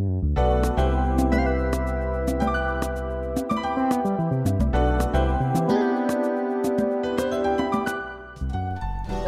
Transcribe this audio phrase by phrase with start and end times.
[0.00, 0.16] 皆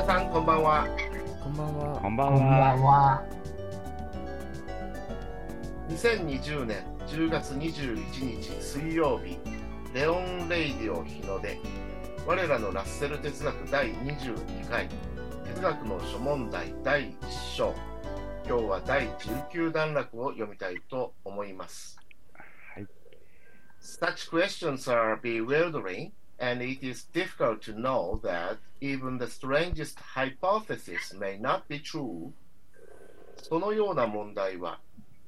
[0.07, 0.89] さんこんばんは。
[1.43, 2.01] こんばんは。
[2.01, 2.75] こんばんこんばは。
[2.75, 3.23] んは。
[5.91, 9.39] 2020年10月21日水曜日、
[9.93, 11.61] レオン・レイディオ日の出。
[12.27, 14.89] 我らのラッセル哲学第22回、
[15.45, 17.15] 哲学の諸問題第1
[17.57, 17.92] 章。
[18.45, 21.97] 今日は第19段落を読みたいと思います。
[22.35, 22.87] はい。
[23.81, 31.41] Such questions are bewildering, and it is difficult to know that even the strangest hypothesis may
[31.41, 32.33] not be true.
[33.37, 34.81] そのような問題は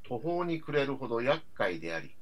[0.03, 2.15] 途方に暮れるほど厄介であり、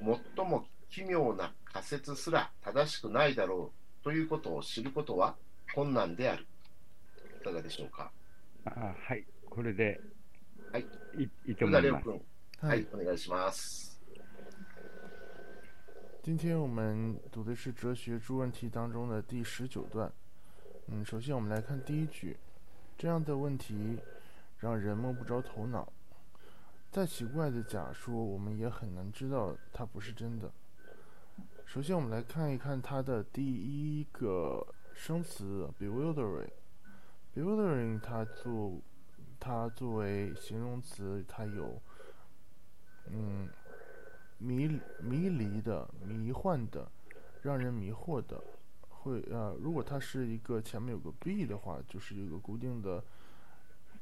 [0.00, 3.72] 最も奇妙な仮説すら正しくないだろ
[4.02, 5.34] うということを知ることは
[5.74, 6.46] 困難である。
[7.40, 8.10] いかがでしょうか
[8.66, 9.24] あはい。
[9.48, 10.00] これで、
[10.71, 10.85] はい。
[11.17, 12.05] いいいとそれ思います。
[12.05, 12.21] ではレオ君、
[12.61, 13.99] 嗨，はい、お願いします。
[16.23, 20.11] 今天我们读的是《哲学诸问题》当中的第十九段。
[20.87, 22.37] 嗯，首先我们来看第一句，
[22.97, 23.97] 这样的问题
[24.59, 25.91] 让人摸不着头脑。
[26.91, 30.51] 再奇怪的假说，我们也很难知道它不是真的。
[31.65, 38.79] 首先，我们来看一看它的第一个生词 bewildering。bewildering 它作
[39.38, 41.80] 它作为形容词，它有
[43.06, 43.48] 嗯
[44.38, 46.90] 迷迷离的、迷幻的、
[47.42, 48.42] 让人迷惑的，
[48.88, 53.02] 会呃，如果它是一个前面有个 be 的话，就是有个固定的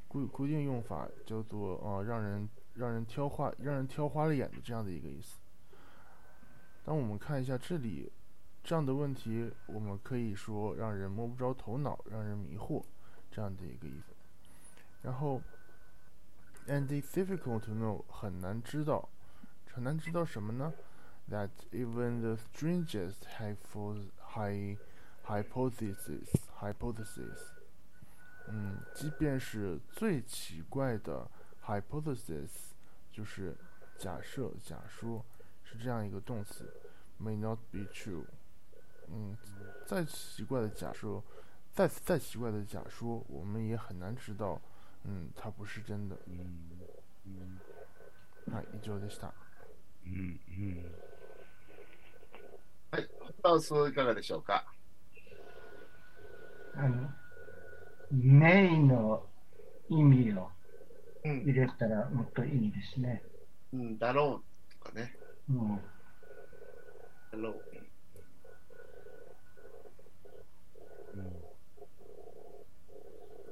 [0.08, 5.38] 固固定用法，叫做呃让人让人挑花让人挑花了眼的这样的一个意思。
[6.84, 8.10] 当我们看一下这里
[8.62, 12.82] 这样的问题，我们可以说让人摸不着头脑，让人迷惑
[13.30, 14.13] 这样的一个意思。
[15.04, 15.40] 然后
[16.66, 19.08] ，and it's difficult to know 很难知道。
[19.72, 20.72] 很难知道什么呢
[21.30, 24.78] ？That even the strangest hypo hy
[25.26, 27.38] hypothesis hypothesis，
[28.46, 31.28] 嗯，即便是最奇怪的
[31.66, 32.50] hypothesis，
[33.10, 33.56] 就是
[33.98, 35.24] 假设、假说，
[35.64, 36.72] 是这样一个动词
[37.20, 38.24] ，may not be true。
[39.08, 39.36] 嗯，
[39.86, 41.20] 再奇怪的假设，
[41.72, 44.60] 再再奇怪的假说，我们也很难知道，
[45.04, 46.16] 嗯，它不是真的。
[46.26, 46.34] うん
[47.26, 49.32] うんはい、以上でした。
[50.06, 50.94] うんうん
[52.90, 53.08] はい、
[53.42, 54.64] ハウスいかがでしょうか？
[56.76, 57.08] あの、
[58.10, 59.26] メインの
[59.88, 60.50] 意味を
[61.24, 63.22] うん入れたらもっといいですね。
[63.72, 65.16] うん、だろうとかね。
[65.48, 65.76] うん。
[67.32, 67.62] だろう。
[71.16, 71.32] うん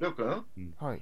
[0.00, 0.44] りょうくん？
[0.78, 1.00] はい。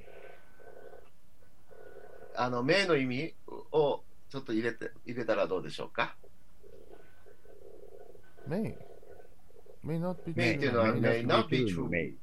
[2.40, 3.34] あの、名の意味
[3.70, 6.16] をちょっと入れて、入れたらどうでしょうか
[8.48, 8.74] ？May.
[9.84, 12.14] May not be 名っていうのは may not be の true.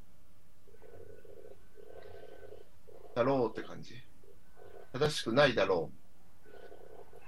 [3.14, 3.94] だろうって感じ。
[4.92, 5.88] 正しくないだろ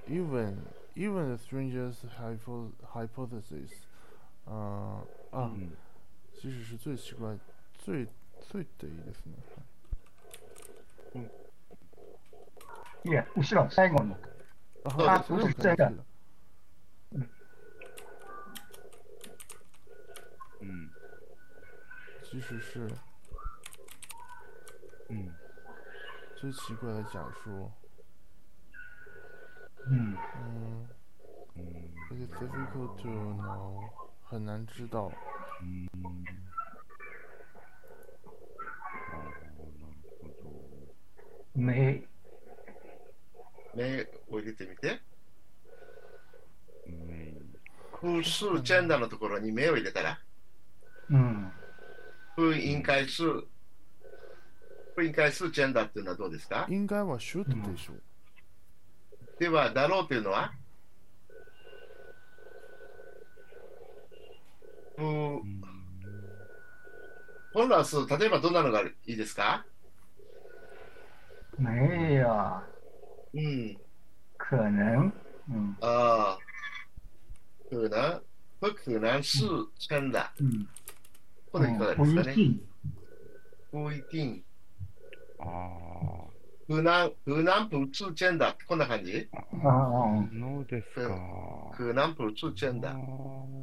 [0.09, 0.57] even
[0.97, 3.87] even the strangest hypo hypothesis，
[4.47, 5.77] 啊、あ、うん。
[6.35, 6.51] 最
[6.97, 7.39] 奇怪、
[7.85, 8.09] 最
[8.51, 9.37] 最でいいですね。
[13.05, 14.17] いや、後ろ、最後の。
[14.85, 16.11] あ、そうはい、ですそれもそうです
[20.61, 20.91] うん
[22.23, 22.81] 即使是
[25.09, 25.35] うん
[26.41, 27.71] 最奇怪的假说，
[29.87, 30.17] うん。
[30.37, 30.89] 嗯
[31.57, 31.65] うん
[32.11, 33.91] ，it is difficult to know，
[34.23, 35.11] 很难知道。
[35.61, 35.89] うん
[43.81, 44.37] あーなるほどメイ、う。
[44.37, 45.01] 名を入れてみて。
[46.87, 47.41] メイ
[48.01, 50.21] 複数チェンダーのところに名を入れたら、
[51.11, 51.53] うん。
[52.37, 53.23] 封印回数、
[54.95, 56.67] 封印回数チェンダーっていうのはどうですか？
[56.69, 57.93] 应该は should でしょ。
[57.93, 58.03] う。
[59.39, 60.53] では、だろうというのは？
[64.99, 65.05] うう
[65.45, 65.61] ん。
[67.53, 69.67] 本来は数、例えばどんなのがいいですか？
[71.59, 71.71] 没
[72.15, 72.70] 有う
[73.39, 73.79] ん。
[74.39, 75.13] 可能。
[75.49, 75.77] うん。
[75.81, 76.39] ああ。
[77.71, 78.23] 可能、
[78.61, 79.47] 不可能是
[79.79, 80.19] 真的。
[80.41, 80.67] うん。
[81.53, 82.33] これいかが不ですかね？
[82.33, 82.61] 一定。
[83.71, 84.43] 不一定。
[85.39, 86.31] ああ
[86.69, 88.57] 可能、可能不是真的。
[88.69, 89.29] こんな感じ？
[89.33, 91.17] ああ、そうですか
[91.77, 92.89] 可能不是真的。
[92.89, 92.95] あ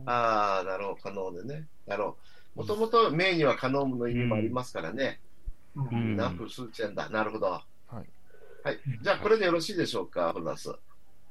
[0.05, 0.95] ああ、なるほど。
[1.01, 1.67] 可能でね。
[1.85, 2.17] なるほど。
[2.55, 5.19] もともと名には可能の意味もありますからね。
[5.75, 5.81] う。
[5.81, 7.09] うんん可能不是真的。
[7.09, 7.47] なるほど。
[7.47, 7.63] は
[8.01, 8.05] い。
[8.67, 8.79] はい。
[9.01, 10.69] じゃあ、これでよろしいでしょうか、ホラス。
[10.69, 10.77] は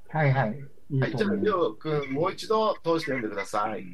[0.09, 0.59] はいはい。
[0.89, 1.17] いいい。
[1.17, 1.35] じゃあ。
[1.35, 3.85] りょうくん、もう一度通して読んでください。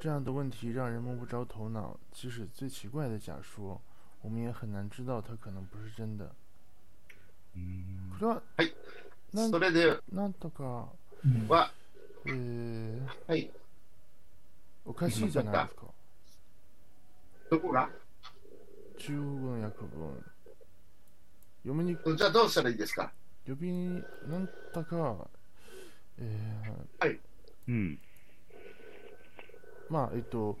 [0.00, 3.80] 这样的问题让人摸不着头脑，即使最奇怪的假说，
[4.20, 6.30] 我们也很难知道它可能不是真的。
[7.54, 8.74] うんこれは、はい
[9.34, 10.92] それでなんとか、
[11.24, 11.72] うんは、
[12.26, 13.50] えー、はい。
[14.84, 15.86] おかしいじゃないですか。
[17.50, 17.88] どこが？
[19.02, 20.24] 中国語の訳文。
[21.64, 23.12] 読みにくじゃあ、どうしたらいいですか？
[23.46, 25.28] 呼びなんだか、
[26.18, 27.18] え
[27.66, 27.98] うん。
[29.90, 30.56] ー、まあ、えっと、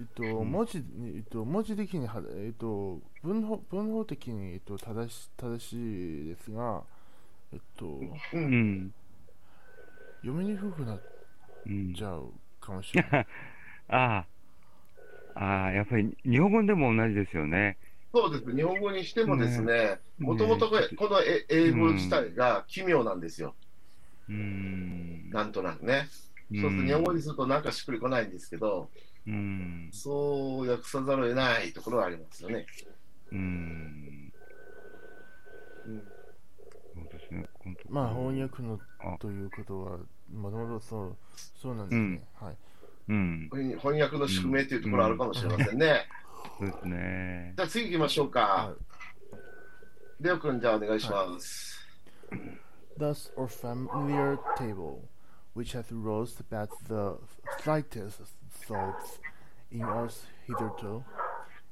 [0.00, 6.82] えっと、文字に、えっと、文字的には、えっと、文法、文法的に、えっと、正し、正しいですが、
[7.52, 7.86] えっと、
[8.32, 8.38] う。
[8.38, 8.94] うんん。
[10.22, 11.00] 読みにくくなっ
[11.66, 13.26] うんちゃうかもしれない。
[13.88, 14.26] ああ。
[14.26, 14.26] あ
[15.34, 17.78] あ、やっぱり日本語でも同じですよね。
[18.12, 18.56] そうです。
[18.56, 23.54] 日本語にしてもですね、ねもともとこれこのえ英語自体が奇妙なんですよ。
[24.28, 25.30] うーん。
[25.30, 26.08] なんとなくね。
[26.60, 28.90] そうすると日本語にするとなんかしっくりこないんですけど、
[29.26, 29.88] うん。
[29.92, 32.66] そう訳さざるを得ないところはありますよね。
[33.32, 34.32] うん。
[35.86, 36.02] うん
[36.92, 37.46] そうですね。
[37.88, 39.98] まあ、翻訳のあということは、
[40.32, 41.16] もともとそう、
[41.54, 42.20] そうなんですね。
[42.34, 42.56] はい。
[43.09, 43.49] うん。
[43.51, 46.07] 翻訳の宿命というところあるかもしれませんね。
[46.59, 47.53] そうですね。
[47.57, 48.75] じゃあ次行きましょうかは。
[50.21, 51.85] レオ君、じゃあお願いします。
[52.97, 55.01] Thus, our familiar table,
[55.53, 57.17] which has roused but the
[57.61, 58.21] slightest
[58.65, 59.19] thoughts
[59.69, 61.03] in us hitherto,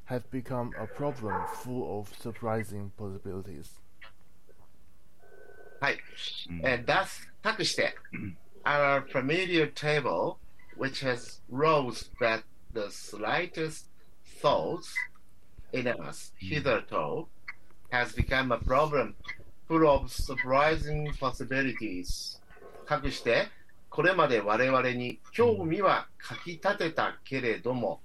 [0.05, 1.33] has become a problem
[1.63, 3.79] full of surprising possibilities.
[5.79, 5.97] はい。
[6.49, 7.95] うんえー thus、託して、
[8.65, 10.35] our familiar table,
[10.78, 12.42] which has rose but
[12.72, 13.86] the slightest
[14.40, 14.94] thoughts
[15.72, 17.26] in us hitherto,
[17.90, 19.14] has become a problem
[19.66, 22.40] full of surprising possibilities.
[22.86, 23.48] かくして、
[23.90, 28.00] これまで我々に興味はかき立てたけれども、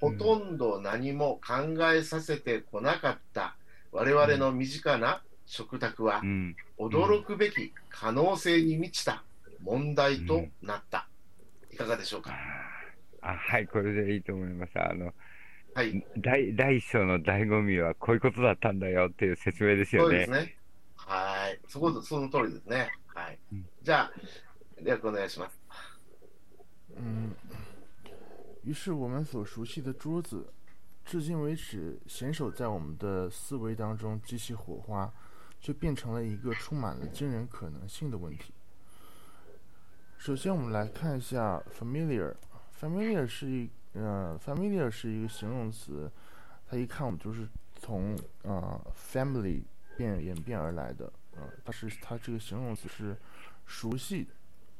[0.00, 3.56] ほとんど何も考えさせてこなかった
[3.90, 6.56] 我々の身近な食卓はう、ん。
[6.78, 9.24] 驚くべき可能性に満ちた
[9.62, 11.07] 問題となった。
[11.78, 12.34] いかがでしょうか？
[13.22, 14.72] あ、はい、これでいいと思います。
[14.80, 15.14] あの、
[15.74, 16.04] はい。
[16.16, 20.46] 第、第一章の醍醐味はこういうことだったんだよっていう説明ですよねそうです。
[20.46, 20.56] ね。
[20.96, 21.60] はい。
[21.68, 22.90] そこ、その通りですね。
[23.06, 23.68] はいうん。
[23.80, 24.12] じゃあ、
[24.82, 25.60] レア君お願いします。
[26.96, 27.30] 嗯，
[28.64, 30.52] 于是我们所熟悉的桌子，
[31.04, 35.12] 至今为止显守在我们的思维当中激起火花，
[35.60, 38.52] 却变成了一个充满了惊人可能性的问题。
[40.18, 42.34] 首先，我们来看一下 familiar。
[42.78, 46.10] familiar 是一呃，familiar 是一个形容词，
[46.66, 49.62] 它一看我们就是从呃 family
[49.96, 53.16] 变演变而来的，呃，它是它这个形容词是
[53.64, 54.28] 熟悉，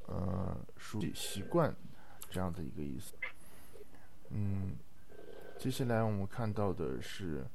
[0.07, 1.75] 呃，熟悉习惯
[2.29, 3.15] 这样的一个意思。
[4.31, 4.77] 嗯，
[5.57, 7.47] 接下来我们看到的是，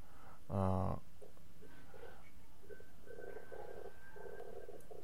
[0.47, 0.97] 呃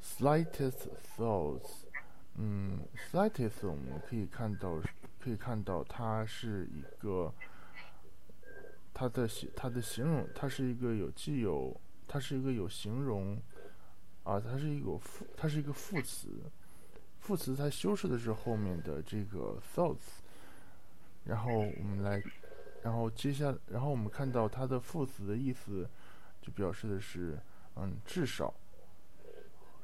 [0.02, 1.89] ，slightest thoughts。
[2.42, 4.80] 嗯，slightest 我们可以看到，
[5.18, 7.30] 可以看到它是一个，
[8.94, 11.78] 它的形它的形容，它是一个有既有，
[12.08, 13.38] 它是一个有形容，
[14.22, 16.28] 啊，它是一个副，它是一个副词，
[17.18, 20.20] 副词它修饰的是后面的这个 thoughts，
[21.24, 22.22] 然后我们来，
[22.82, 25.86] 然后接下，然后我们看到它的副词的意思，
[26.40, 27.38] 就表示的是，
[27.76, 28.54] 嗯，至少，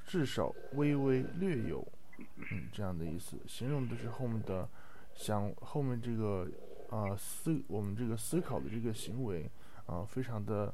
[0.06, 1.86] 至少微微略有。
[2.18, 4.68] 嗯，这样的意思，形容的是后面的
[5.14, 6.48] 想后面这个
[6.90, 9.50] 啊、思我们这个思考的这个行为
[9.86, 10.72] 啊、非常的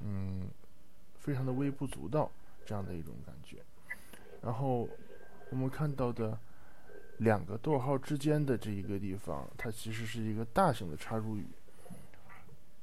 [0.00, 0.48] 嗯
[1.16, 2.30] 非常的微不足道
[2.66, 3.58] 这样的一种感觉。
[4.42, 4.88] 然后
[5.50, 6.38] 我们看到的
[7.18, 11.46] 两个逗号之间的这一个地方，它其实是一个大型的插入语。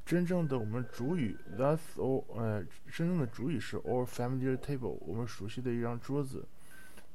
[0.06, 6.46] 真正的我们主语 thus all 呃，真正的主语是 all familiar table，我们熟悉的一张桌子。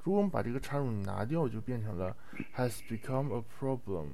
[0.03, 2.15] 如果我们把这个插入拿掉，就变成了
[2.55, 4.07] has become a problem。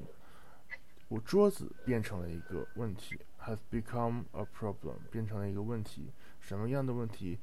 [1.09, 6.11] 我桌子变成了一个问题，has become a problem 变成了一个问题。
[6.39, 7.37] 什么样的问题？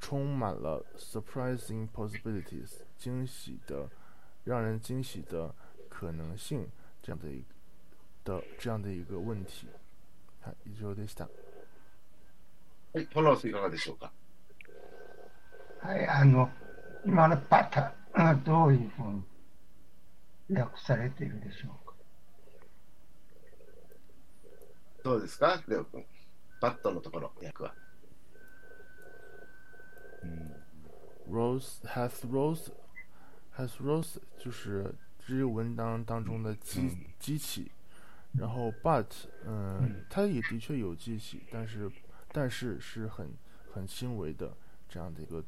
[0.00, 3.88] 充满了 surprising possibilities，惊喜的，
[4.44, 5.54] 让人惊喜的
[5.88, 6.68] 可能性，
[7.02, 7.46] 这样的一个
[8.24, 9.66] 的这样的一个问题。
[10.40, 11.28] はい、以上でした。
[12.92, 13.06] はい。
[13.06, 14.12] フォロースいかがでしょうか
[15.80, 16.48] はい、あの、
[17.04, 19.22] 今のパターンはどういうふう
[20.48, 21.94] に訳されているでしょうか。
[25.04, 26.04] どうですかレオ君。
[26.60, 27.74] バットのところ、訳は。
[30.22, 30.54] うん。
[31.30, 32.72] Rose has rose
[33.56, 34.94] has rose 就是
[35.26, 37.70] 日文当当中的激、嗯激起，
[38.34, 39.06] 然后 but
[39.44, 41.90] 嗯、嗯它也的确有激起，但是
[42.32, 43.30] 但是是很
[43.72, 44.56] 很轻微的
[44.88, 45.44] 这样的一个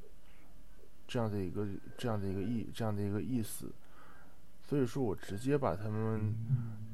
[1.07, 1.67] 这样的一个
[1.99, 3.73] 这样的一个意这样的一个意思，
[4.62, 6.35] 所以说我直接把它们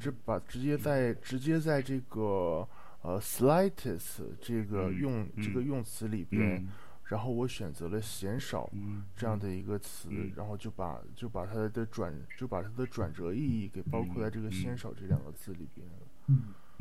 [0.01, 2.67] 直把直接在直接在这个
[3.03, 6.57] 呃 slightest 这个嗯用、这个嗯用词里边。
[6.63, 6.69] 嗯。
[7.09, 9.05] 然后我选择了鲜少嗯。
[9.17, 15.87] 这样的一个词，嗯然后就把就把它的转就把它的转折意义给包括在这个嗯鲜少这两个字里边。
[16.27, 16.33] う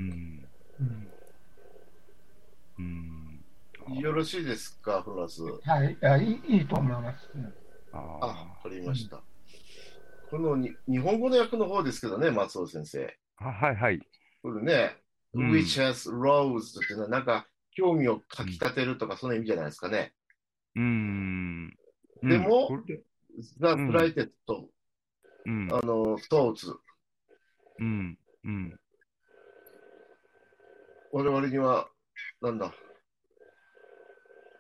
[0.01, 0.39] ん
[2.77, 3.28] うん。
[3.98, 5.42] よろしいですか、フランス。
[5.42, 7.30] はい、いやいいいいと思います。
[7.34, 7.54] うん
[7.92, 9.20] ああ、わかりました。
[10.30, 13.16] このに日本語の訳の方ですけどね、松尾先生。
[13.38, 13.46] あ。
[13.46, 13.98] はいはい。
[14.42, 14.96] これね、
[15.34, 20.12] うん which has rose っていうのはなんか興味をかき立てるとかその意味じゃないですかね。
[20.76, 21.70] うん。
[22.22, 23.02] でもうんこれで
[23.58, 24.30] The ん slightest、
[25.46, 25.68] うん。
[25.72, 26.74] あの、thoughts。
[27.78, 28.18] うん。
[28.44, 28.80] うん。
[31.12, 31.88] 我々には、
[32.40, 32.72] なんだ、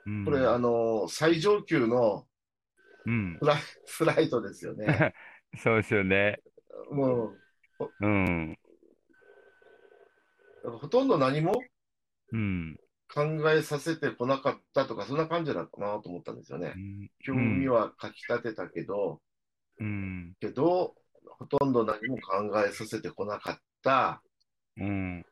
[0.06, 2.26] うんこれ、あの、最上級の
[3.06, 3.44] うんス。
[3.44, 4.86] ライスライドですよね。
[5.58, 6.40] そうですよね。
[6.90, 7.38] も
[8.00, 8.56] うん。
[10.62, 11.68] う、ほとんど何も
[12.32, 12.78] うん。
[13.08, 16.78] 考えさせてこなかったとか、そんな感じだったなと思ったんですよねう。
[16.78, 19.20] ん興味はかき立てたけど、
[19.78, 20.36] うん。
[20.40, 20.94] けど、
[21.38, 24.22] ほとんど何も考えさせてこなかった
[24.76, 25.24] うん。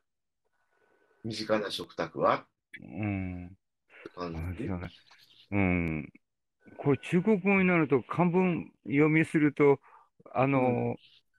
[1.23, 2.49] 身近な食卓は
[2.81, 3.57] うん。
[4.17, 4.91] あすいません。
[5.51, 6.13] うん。
[6.77, 9.81] これ中国語になると漢文読みすると、
[10.35, 10.97] あの、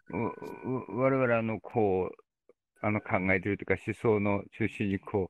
[0.10, 2.24] うう我々あの、こう、
[2.82, 5.30] あの考えてるというか思想の中心にこ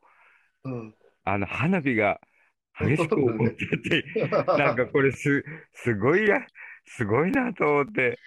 [0.64, 0.96] う、うん。
[1.26, 2.20] あの花火が
[2.80, 4.04] 激しく起こってて、
[4.58, 5.44] なんかこれす、
[5.74, 6.46] すごいや、
[6.86, 8.18] すごいなと思って、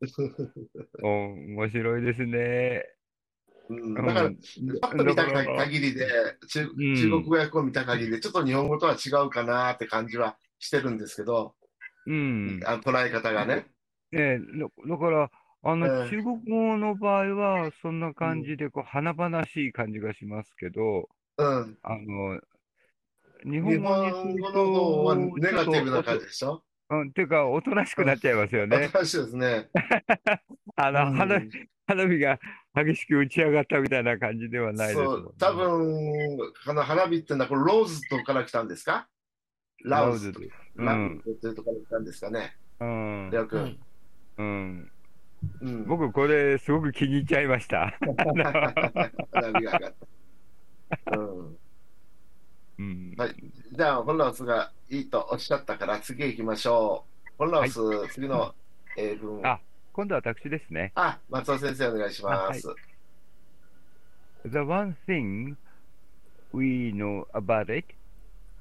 [1.02, 2.84] お面白いですね。
[3.68, 4.30] うん、だから、
[4.80, 6.06] パッと見た限りで、
[6.48, 11.54] 中ん中国語訳を見た限りで、ちょっと日本語とは違うかなって感じはしてるんですけど、
[12.06, 12.60] うん。
[12.66, 13.66] あの捉え方がね。
[14.12, 15.30] ねえ、だだから、
[15.62, 21.78] あの、ええ中国語の場合は、そんな感じで、こう、華々しい感じがしますけど、うん。
[21.82, 22.40] あの、
[23.44, 26.26] 日日本語の方はネガティブな感じじ。
[26.26, 26.62] でしょ？
[26.92, 28.88] うん、ていうか、おとなしくなっちゃいますよね。
[28.92, 29.70] 新しいですね。
[30.76, 31.48] あの、うん花火、
[31.86, 32.38] 花火が
[32.74, 39.08] 激しく打ち上がったみたいな感じではないですねそう、多分、この花火ってのは、これローズとから来たんですか？
[39.84, 40.40] ラウズと。
[40.40, 41.22] うラウん。
[41.40, 42.54] ズとから来たんですかね？
[42.80, 43.30] うん。
[43.30, 44.92] うん。
[45.60, 45.86] うん。
[45.86, 47.98] 僕、これ、すごく気に入っちゃいました。
[48.00, 49.94] 花火が上がっ
[51.10, 51.18] た。
[51.18, 51.56] うん。
[52.82, 53.14] うん。
[53.16, 53.34] はい
[53.72, 57.32] じゃあ、ホンラウスがいいとおっしゃったから、次行きましょう。
[57.38, 57.80] ホンラウス、
[58.12, 58.54] 次の
[58.96, 59.40] 英文。
[59.46, 59.58] あ
[59.92, 60.92] 今度は私ですね。
[60.94, 62.74] あ、松尾先生お願いします。
[64.44, 65.56] The one thing
[66.52, 67.94] we know about it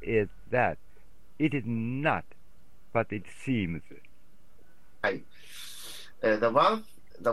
[0.02, 0.78] is that
[1.40, 2.24] it is not
[2.94, 3.82] what it seems.
[5.02, 5.24] はい。
[6.22, 6.84] えー the, one,
[7.22, 7.30] the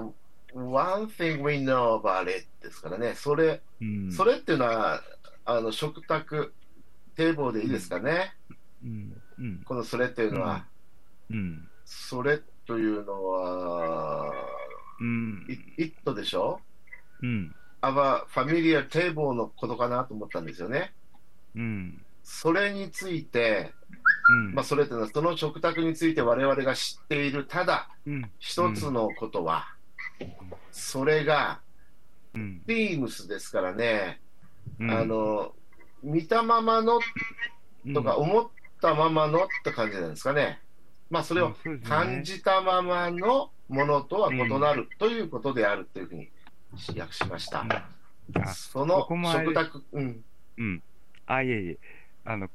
[0.55, 3.15] one thing we know about it ですからね。
[3.15, 4.13] それ、うん。
[4.13, 5.03] それっていうのは、
[5.45, 6.53] あの、食卓、
[7.19, 8.33] 堤防でいいですかね。
[8.85, 9.23] うん。
[9.41, 9.63] うん。
[9.65, 10.65] このそれっていうのは、
[11.29, 11.69] うん。
[11.85, 14.33] それというのは、
[15.01, 15.45] うん。
[15.49, 16.61] it, it でしょ？
[17.23, 17.55] うん。
[17.83, 20.95] ?our familiar table のことかなと思ったんですよね。
[21.57, 22.01] うん。
[22.23, 23.73] それについて、
[24.31, 24.55] うん。
[24.55, 28.31] まあ、それというのは、その食卓について我々が知っている、ただうん。
[28.39, 29.75] 一つのことは、
[30.71, 31.61] それが、
[32.35, 32.63] うん。
[32.65, 34.21] ビームスですからね、
[34.79, 35.53] うんあ、の、
[36.03, 37.01] 見たままの
[37.95, 38.49] とか、思っ
[38.81, 40.61] たままのって感じなんですかね。
[41.11, 46.31] まあ、それを感じたままのものとは異なるということであるというふうに
[46.99, 47.61] 訳しました。
[47.61, 50.23] うんあその食卓、うん、
[50.59, 50.83] うん。
[51.25, 51.79] あ、いえいえ。
[52.27, 52.51] あの、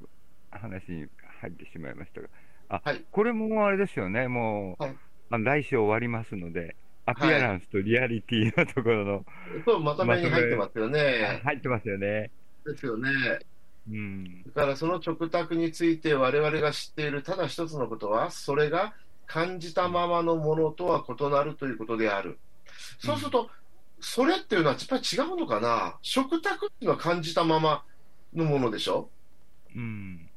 [0.51, 1.07] 話に
[1.41, 2.27] 入ってしまいましたが。
[2.69, 4.27] あ、はいこれもあれですよね。
[4.27, 4.95] もう、はい
[5.29, 6.75] あの来週終わりますので、
[7.07, 9.25] アピアランスとリアリティのところの、
[9.65, 11.41] そうまとめに入ってますよね。
[11.43, 12.29] 入ってますよね。
[12.65, 13.10] ですよね。
[13.89, 14.43] うん。
[14.43, 18.93] だからその食卓について我々が知っているただ一つのことは、それが
[19.25, 22.39] 感じたままのものとは異なるということである。
[23.00, 23.50] そうすると、
[24.00, 25.98] それっていうのはやっぱり違うのかな？
[26.01, 27.84] 食卓っていうのは感じたまま
[28.34, 29.10] のものでしょ？
[29.75, 30.29] うん。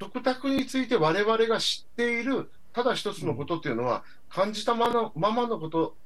[0.00, 5.96] 食卓について我々が知っているただ一つのことっていうのは、感じたままのままのこと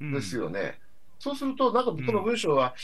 [0.00, 0.36] うんです。
[0.36, 0.78] よね。
[1.20, 2.74] そうすると、なんかこの文章は、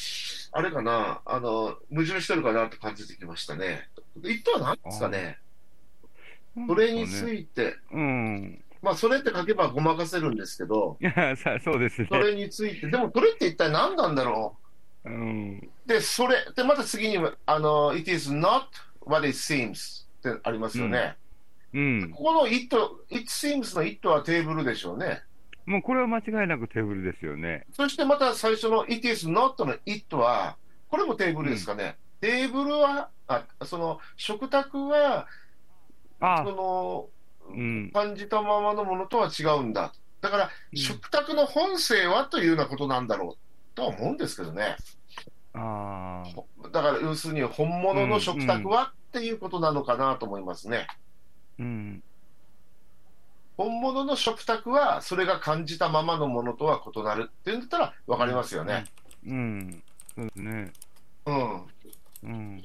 [0.53, 3.89] あれかな、あの、矛盾してるかなって感じてきましたね。
[4.23, 5.39] 一とは何ですかね。
[6.69, 8.63] それについて、うん。
[8.83, 12.19] まあ、それって書けばごまかせるんですけど、いや、さ そうですねそ。
[12.19, 14.59] れについて、でもそれって一体何なんだろ
[15.05, 15.59] うん。
[15.87, 15.89] う。
[15.89, 18.67] で、それ、で、また次に、あの、it is not
[19.01, 21.17] what it seems ってありますよね。
[21.73, 22.11] うん。
[22.11, 22.77] ここの it,
[23.09, 25.23] it seems の it はテーブルでしょうね。
[25.67, 27.67] もうこれは間違いなくテーブルですよね。
[27.73, 30.57] そしてまた最初の it is not の it は、
[30.89, 31.97] これもテーブルですかね。
[32.21, 35.27] テーブルは、あその食卓は、
[36.21, 37.09] あその
[37.49, 37.91] うん。
[37.93, 39.93] 感じたままのものとは違うんだ。
[40.21, 44.77] だから、うん食卓の本性はというようなことなんだろうとは思うんですけどね。
[45.53, 46.69] ああ。
[46.71, 50.87] だから、要するに本物の食卓はっていうことなのかなと思いますね。
[51.59, 52.03] うん。
[53.57, 58.85] 本物の食卓は、それが感じたままのものとは異なるっていうんだったら分かりますよね。
[59.27, 59.83] うん。
[60.15, 60.73] そうですね。
[61.27, 61.67] うん。
[62.25, 62.63] うん。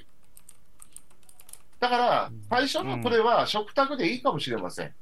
[1.79, 4.93] だから、最初のこれは食卓でいいかもしれません。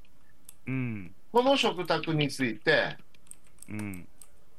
[0.68, 1.16] うん。
[1.32, 2.98] この食卓について、
[3.70, 4.08] うん。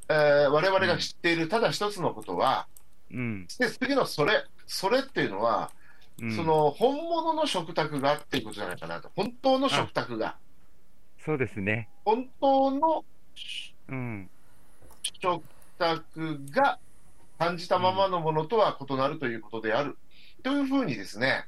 [0.08, 2.66] えー我々が知っているただ一つのことは、
[3.12, 3.46] うん。
[3.58, 5.70] で次のそれ、それっていうのは、
[6.20, 10.36] うんその本物の食卓がっていうことじゃないかなと、本当の食卓が、
[11.24, 11.88] そうですね。
[12.04, 13.04] 本当の
[13.88, 14.30] うん。
[15.20, 15.44] 食
[15.78, 16.78] 卓が
[17.38, 19.96] 感じたままのものとは異なるということである。
[20.42, 21.46] というふうにですね、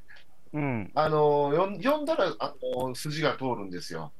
[0.52, 0.90] うん。
[0.94, 4.12] あの読ん読んだらあの筋が通るんですよ。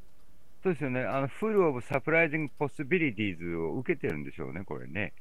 [0.62, 1.02] そうですよね。
[1.02, 5.12] あの、full of surprising possibilities を受けてるんでしょうね、これね。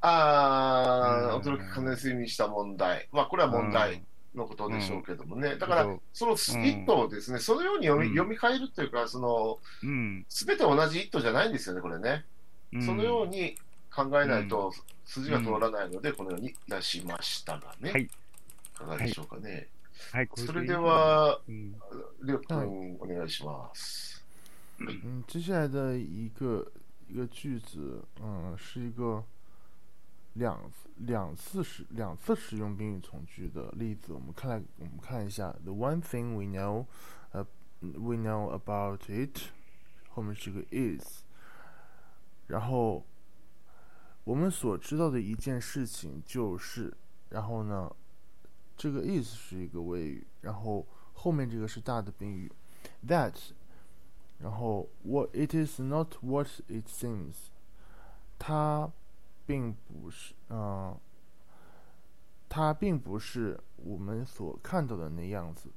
[0.00, 3.08] ああ、うん驚き可能性にした問題。
[3.12, 4.02] まあ、これは問題
[4.36, 5.56] のことでしょうけどもね。
[5.56, 10.24] だからその一途をですね、そのように読み,、うん読み替えるというか、その、うん。
[10.28, 12.24] すべて同じ一途じゃないんですよね、これね。
[12.72, 13.56] うんそのように
[13.94, 14.72] 考えないと
[15.06, 17.92] 筋が通らないので、このように出しましたがね。
[17.92, 18.08] はいい
[18.78, 19.68] かがでしょうかね。
[20.12, 21.72] はい、これそれで、は、うん。
[22.22, 24.22] りょうくん、お願いします。
[24.78, 26.70] 嗯， 接下来的一个
[27.08, 29.24] 一个句子，嗯，是一个
[30.36, 34.12] 两两次使两次使用宾语从句的例子。
[34.12, 36.86] 我们看来，我们看一下，the one thing we know，
[37.32, 37.46] 呃
[37.80, 39.50] ，we know about it，
[40.10, 41.22] 后面是个 is，
[42.46, 43.04] 然后
[44.24, 46.96] 我们所知道的一件事情就是，
[47.30, 47.94] 然后呢，
[48.76, 52.50] 这个 is 是一个谓语，然后后面这个是大的宾语
[53.06, 53.34] ，that。
[54.38, 57.48] 然后，what it is not what it seems，
[58.38, 58.92] 它
[59.46, 60.98] 并不是，嗯、
[62.48, 65.70] 它并不是我们所看到的那样子。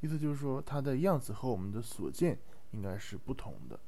[0.00, 2.38] 意思就是说，它的样子和我们的所见
[2.72, 3.78] 应该是不同的。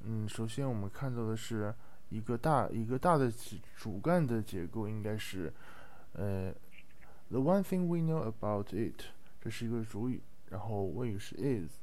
[0.00, 1.74] 嗯，首先我们看到的是
[2.08, 5.52] 一个大一个大的主主干的结构，应该是，
[6.12, 6.52] 呃
[7.28, 9.02] ，the one thing we know about it，
[9.40, 11.78] 这是一个主语，然后谓语是 is。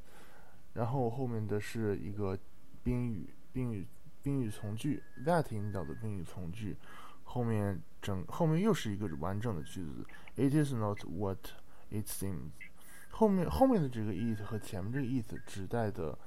[0.73, 2.37] 然后后面的是一个
[2.83, 3.87] 宾语，宾语
[4.26, 6.76] 宾语从句，that 引导的宾语从句，
[7.24, 11.38] 后面整后面又是一个完整的句子，it is not what
[11.90, 12.50] it seems。
[13.10, 16.18] 后面后面的这个 it 和前面这个 it 指代的，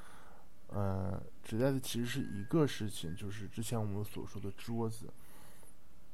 [0.67, 5.11] 呃，指代的其实是一个事情，就是之前我们所说的桌子。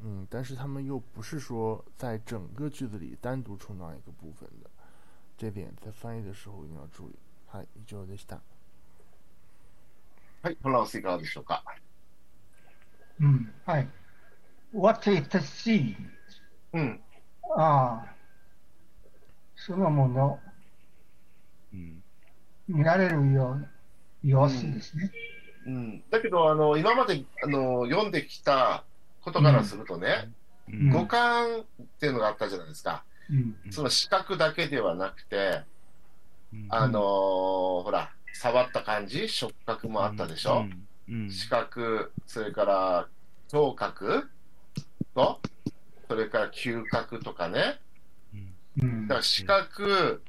[0.03, 4.69] 嗯，但是他们又不是说在整个句子里单独充当一个部分的，
[5.37, 7.15] 这点在翻译的时候一定要注意。
[7.51, 8.39] はい、以上でした。
[10.46, 11.64] はい、フランスいかがでしょうか？
[13.20, 13.52] うん。
[13.64, 13.88] はい。
[14.72, 15.96] What it seems.
[16.72, 17.00] うん。
[17.56, 18.14] ああ。
[19.56, 20.38] そのもの、
[21.74, 22.00] うん。
[22.68, 23.68] 見られるような
[24.22, 25.10] 様子ですね。
[25.66, 28.84] うん、だけどあの、今まであの読んできた
[29.22, 30.30] ことからするとね、
[30.68, 31.64] うん五感っ
[31.98, 33.02] ていうのがあったじゃないですか。
[33.30, 33.56] うん。
[33.72, 35.64] その視覚だけではなくて、
[36.52, 37.02] うんあのー
[37.82, 40.66] ほら、触った感じ、触覚もあったでしょ？
[41.08, 41.22] うん。
[41.22, 43.08] うん視覚、それから
[43.48, 44.28] 聴覚？
[45.14, 45.40] と、
[46.08, 47.80] それから嗅覚とかね。
[48.78, 50.22] うんだから視覚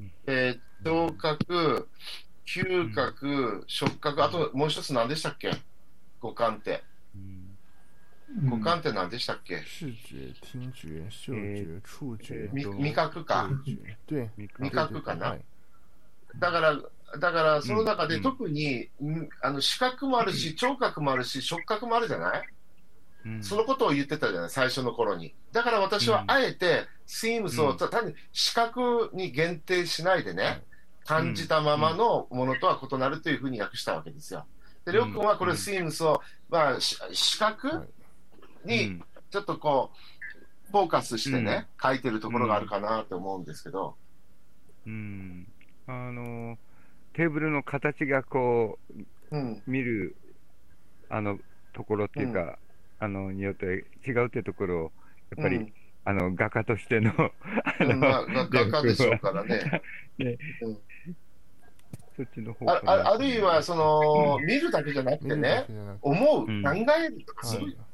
[0.00, 1.88] うん、えー聴覚、
[2.44, 5.50] 嗅覚、触覚、あともう一つ何でしたっけ？
[6.20, 6.84] 五感って。
[7.14, 7.56] うん
[8.50, 9.62] 五感って何でしたっけ？
[9.62, 13.48] 视觉、听觉、嗅え觉、触觉、味覚か。
[14.58, 15.44] 味覚かなはい
[16.38, 16.78] だから、
[17.20, 18.22] だからその中でうん。
[18.22, 22.42] 特に、んあの視覚もあるし、聴覚もあるし、触覚もあるじゃない？
[23.26, 23.42] うん。
[23.42, 25.34] そのことを言ってたじゃない、最初の頃に。
[25.52, 27.76] だから私はあえて、seems をうん。
[27.76, 30.62] 単に視覚に限定しないでね、
[31.04, 34.44] 感じたままのものとは異なるというふうに訳したわけですよ。
[34.84, 35.58] で、りょうくんはこれ、うん。
[35.58, 37.84] Seems を、まあ、し視覚は
[38.64, 38.68] い。
[38.68, 39.92] にちょっとこ
[40.68, 43.94] う、フォーカスしてね、書いてるところがあるかなと思うんですけど、
[44.86, 45.46] うん。
[45.86, 46.58] あの、
[47.16, 48.78] テーブルの形がこ
[49.32, 49.62] う、うん。
[49.66, 50.16] 見る、
[51.08, 51.38] あの、
[51.72, 52.58] ところっていうか、
[53.00, 54.92] あの、によって違うってところを、
[55.34, 55.72] やっぱり、うん。
[56.04, 57.32] あの、画家としての、あ
[57.80, 59.82] うんまあ、が画家でしょうからね。
[60.18, 60.36] ね。
[60.60, 60.78] うん。
[62.16, 65.66] そっちの方あああるいは、その、見るだけじゃなくてね
[66.02, 66.62] 思う、うん。
[66.62, 67.86] 考えるとか、そういうはい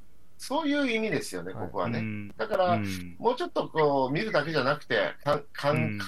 [0.45, 1.67] そういう意味ですよね、はい。
[1.67, 2.01] ここはね。
[2.01, 2.29] うん。
[2.37, 3.15] だから、うん。
[3.21, 5.99] もうちょっとこう、見るだけじゃなくて、かかんうん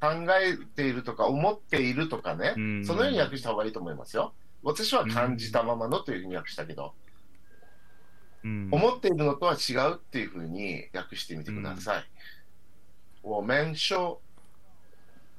[0.00, 0.08] 考
[0.40, 2.84] えているとか、思っているとかね、うん。
[2.84, 4.32] そのように訳した方がいいと思いますよ。
[4.62, 6.94] 私は感じたままのというふうに訳したけど、
[8.44, 8.68] うん。
[8.70, 12.04] 思っているのとは違うっていうふうに訳してみてください。
[13.22, 14.20] 我们说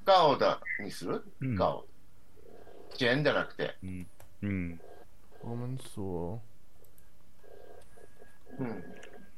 [0.06, 1.24] 顔だにする？
[1.42, 1.56] うん。
[1.58, 1.86] 顔。
[2.98, 4.08] 见じゃなくて、うん。
[4.42, 4.82] うん。
[5.42, 6.42] 我们所
[8.58, 8.84] うん、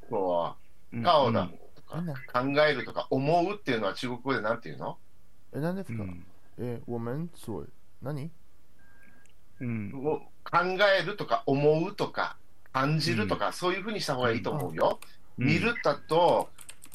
[0.10, 0.56] こ
[0.92, 1.02] うん。
[1.02, 2.04] う、顔だとか、
[2.34, 4.98] 考えるとか、思うっていうのは中国語でなんていうの？
[5.54, 6.26] え何ですか、うん
[6.58, 7.66] え我们所
[8.02, 8.30] 何？
[9.62, 10.60] うんもう考
[11.00, 12.36] えるとか、思うとか、
[12.74, 15.00] 感じるとか、そういうふうにした方がいいと思うよ。
[15.38, 16.50] 見るだと、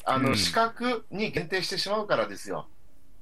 [0.05, 2.67] あの、うん視覚に限定してしまうからですよ。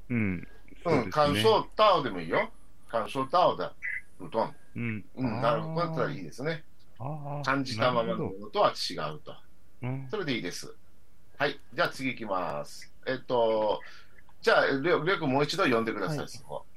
[0.09, 0.47] うん
[0.85, 2.51] うん、感想タオでもいいよ。
[2.89, 3.73] 感想タオだ。
[4.19, 4.55] うどん。
[4.75, 5.81] うんうん、なるほど。
[5.87, 6.63] だったらいいですね。
[7.43, 9.35] 感じたままのものとは違うと。
[9.81, 10.75] うんそれでいいです。
[11.37, 11.59] はい。
[11.73, 12.91] じゃあ次行きます。
[13.07, 13.81] えっと、
[14.45, 16.67] じゃあ、りょうりょうくんもう一度読んでください、はいそこ。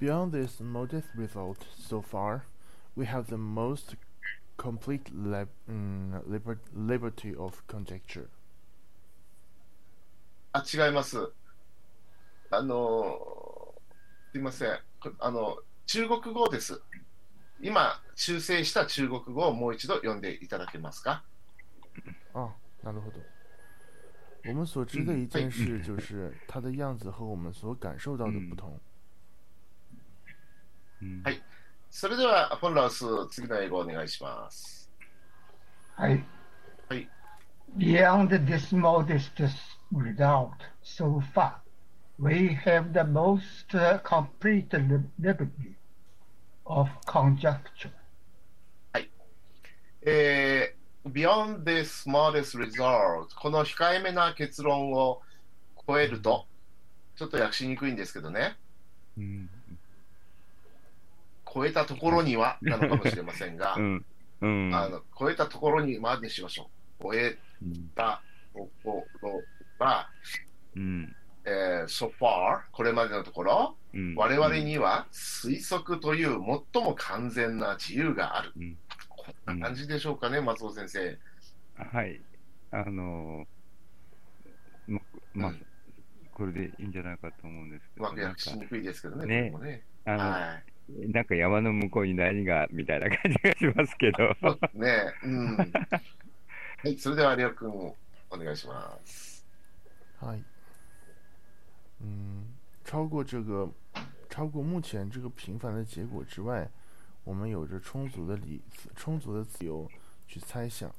[0.00, 2.40] Beyond this modest result so far,
[2.96, 3.98] we have the most
[4.56, 8.28] complete lib- mm, liber- liberty of conjecture.
[10.52, 11.30] あ、違います。
[12.50, 13.74] あの、
[14.32, 14.80] すいません。
[15.00, 16.80] こあの、中国語です。
[17.60, 21.24] 今、修正した中国語をもう一度読んでいただけますか
[22.32, 22.48] 啊，
[22.82, 23.20] なるほど。
[24.46, 28.78] 我们所知的嗯一件哎事就是它的样子和我们所感受到的不同。
[31.00, 31.42] うんはい
[31.90, 34.90] それでは、フォンラウス、次の英語お願いします。
[35.94, 36.24] はい。
[36.88, 37.08] はい。
[37.78, 39.30] Beyond this modest
[39.92, 40.50] result
[40.82, 41.60] so far,
[42.18, 45.76] we have the most uh, complete li- liberty
[46.64, 47.92] of conjecture.
[50.06, 50.73] えー
[51.06, 55.20] Beyond this modest result この控えめな結論を
[55.86, 56.46] 超えると、
[57.16, 58.56] ちょっと訳しにくいんですけどね、
[59.18, 59.50] うん。
[61.52, 64.04] 超えたところにはなのかもしれませんが う、ん。
[64.40, 64.74] うん。
[64.74, 67.02] あの超えたところにまでしましょう。
[67.02, 68.22] 超えうんた
[68.54, 69.42] ところ
[69.78, 70.08] は、
[70.74, 71.16] うん。
[71.44, 74.14] えー so far これまでのところ、うん。
[74.16, 76.40] 我々には推測という
[76.72, 78.52] 最も完全な自由がある。
[79.28, 81.18] うんこんな感じでしょうかね、松尾先生。
[81.76, 82.20] はい。
[82.70, 85.00] あのーま、
[85.32, 85.66] まあうん、
[86.32, 89.82] これでいいんじゃないかと思うんですけど、うまくなんか訳しにくいですけどね、ねこれもね。
[90.04, 91.10] あの、はい。
[91.10, 94.36] なんか山の向こうに何が、みたいな感じがしますけど。
[94.74, 94.88] ね
[95.22, 95.56] え、うん。
[95.56, 95.64] は
[96.84, 97.96] い、それでは、りょうくん、お
[98.32, 99.46] 願いします。
[100.20, 100.42] 嗨，
[102.02, 102.44] 嗯，
[102.84, 103.72] 超过这个，
[104.28, 106.68] 超过目前这个平凡的结果之外，
[107.24, 108.62] 我们有着充足的理、
[108.94, 109.90] 充足的自由
[110.26, 110.94] 去猜想。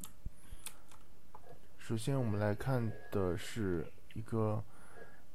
[1.78, 4.64] 首先，我们来看的是一个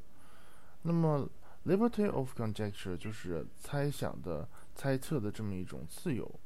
[0.82, 1.28] 那么
[1.68, 6.40] liberty of conjecture 就是猜想的、猜测的这么一种自由。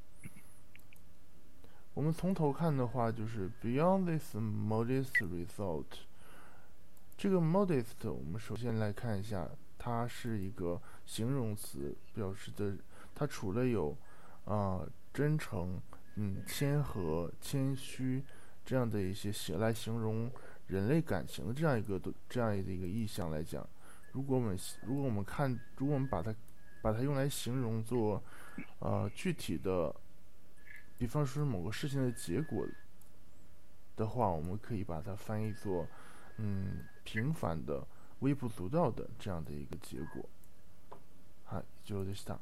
[1.94, 5.85] 我们从头看的话，就是 beyond this modest result。
[7.16, 12.76] 这个 modest，我们首先来看一下，它是一个形容词，表示的
[13.14, 13.96] 它除了有
[14.46, 15.80] 啊、真诚、
[16.16, 18.24] 嗯谦和、谦虚
[18.64, 20.28] 这样的一些形来形容
[20.66, 23.64] 人类感情的这样一个这样的一个意象来讲，
[24.12, 26.34] 如果我们如果我们看，如果我们把它
[26.82, 28.21] 把它用来形容做
[28.80, 29.93] 呃具体的，
[30.97, 32.67] 比方说某个事情的结果
[33.95, 35.88] 的话，我们可以把它翻译作
[36.38, 37.86] 嗯平凡的、
[38.19, 40.27] 微不足道的这样的一个结果。
[41.45, 42.39] はい、以上でした。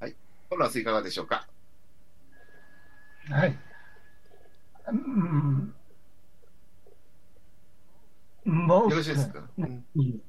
[0.00, 1.46] フォンラウス、いかがでしょうか。
[3.28, 3.58] はい。
[4.88, 5.71] うん
[8.67, 9.49] よろしい most ですか？
[9.57, 10.21] うんうん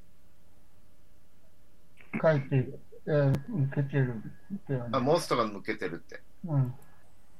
[2.21, 4.21] 書いて、えー抜けてる
[4.69, 4.99] だよあ、ね。
[4.99, 6.21] モストが抜けてるって。
[6.45, 6.73] うん。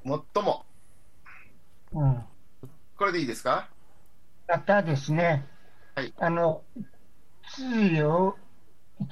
[0.03, 0.65] 最も。
[1.93, 2.23] うん。
[2.97, 3.69] これでいいですか？
[4.47, 5.47] またですね、
[5.95, 6.63] はいあの、
[7.57, 8.33] 自由、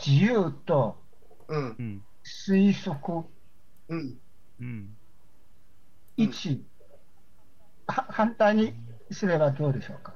[0.06, 1.02] 自由と
[1.48, 1.76] うん。
[1.80, 2.06] うん。
[2.26, 3.26] 推測
[3.89, 4.17] うん。
[4.60, 4.98] うん。
[6.17, 6.63] 一、
[7.88, 8.74] は反対に
[9.12, 10.13] すればどうでしょうか？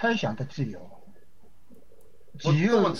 [0.00, 0.78] 猜想的自由。
[2.34, 2.94] 自由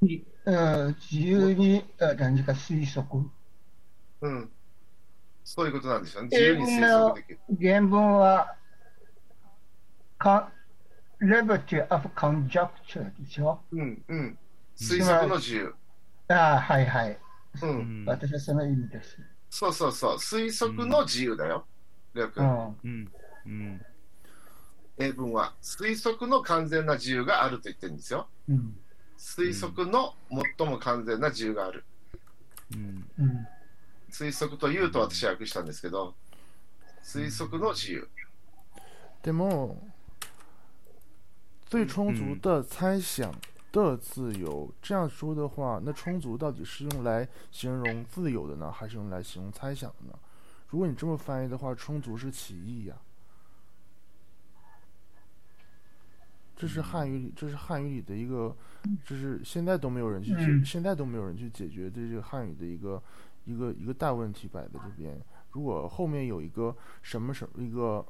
[0.00, 3.30] に、うん、自由に、あ何か推測。
[4.22, 4.50] うん。
[5.44, 6.28] そういうことなんですよね。
[6.28, 7.40] 自由に推測できる。
[7.60, 8.56] 原文は、
[10.18, 10.50] か
[11.22, 14.04] liberty of conjecture でしょうん。
[14.08, 14.38] うん。
[14.76, 15.72] 推測の自由。
[16.26, 17.18] ああ、はいはい。
[17.62, 17.66] う。
[17.66, 18.08] うんん。
[18.08, 19.18] 私はその意味です。
[19.50, 20.16] そうそうそう。
[20.16, 21.68] 推測の自由だよ。
[22.12, 22.26] うん。
[22.26, 23.12] うん。
[23.46, 23.80] うん。
[25.00, 28.28] 英文は推測の完全な自由があると言ってるんですよ。
[28.48, 28.76] うん。
[29.18, 30.14] 推測の
[30.58, 31.84] 最も完全な自由がある。
[32.72, 33.04] うん。
[34.10, 36.14] 推測というと私は訳したんですけど、
[37.02, 38.08] 推測の自由。
[39.22, 39.76] でも
[41.70, 43.32] 最充足的猜想
[43.70, 50.18] 的自由，这样说的话，那充足到底是用来形容自由的呢，还是用来形容猜想的呢？
[50.68, 53.09] 如果你这么翻译的话，充足是歧义呀、啊
[56.60, 58.54] 这是汉语里，这是汉语里的一个，
[59.02, 63.02] 这是现在都没有人去现在都没有人去解决这个汉语的一个
[63.46, 65.18] 一个一个大问题摆在这边。
[65.52, 68.04] 如果后面有一个什么什么一个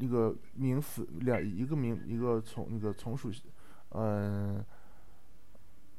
[0.00, 3.30] 一个名词两一个名一个从那个从属，
[3.90, 4.64] 嗯、